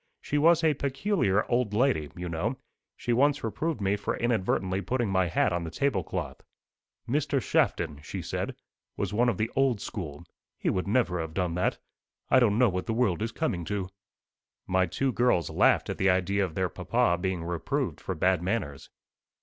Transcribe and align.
She 0.19 0.39
was 0.39 0.63
a 0.63 0.73
peculiar 0.73 1.45
old 1.45 1.75
lady, 1.75 2.09
you 2.15 2.27
know. 2.27 2.57
She 2.97 3.13
once 3.13 3.43
reproved 3.43 3.79
me 3.79 3.95
for 3.95 4.17
inadvertently 4.17 4.81
putting 4.81 5.09
my 5.11 5.27
hat 5.27 5.53
on 5.53 5.63
the 5.63 5.69
tablecloth. 5.69 6.41
'Mr. 7.07 7.39
Shafton,' 7.39 8.01
she 8.01 8.19
said, 8.23 8.55
'was 8.97 9.13
one 9.13 9.29
of 9.29 9.37
the 9.37 9.51
old 9.55 9.79
school; 9.79 10.23
he 10.57 10.71
would 10.71 10.87
never 10.87 11.21
have 11.21 11.35
done 11.35 11.53
that. 11.53 11.77
I 12.31 12.39
don't 12.39 12.57
know 12.57 12.67
what 12.69 12.87
the 12.87 12.95
world 12.95 13.21
is 13.21 13.31
coming 13.31 13.63
to.'" 13.65 13.89
My 14.65 14.87
two 14.87 15.11
girls 15.11 15.51
laughed 15.51 15.87
at 15.87 15.99
the 15.99 16.09
idea 16.09 16.43
of 16.43 16.55
their 16.55 16.67
papa 16.69 17.19
being 17.21 17.43
reproved 17.43 18.01
for 18.01 18.15
bad 18.15 18.41
manners. 18.41 18.89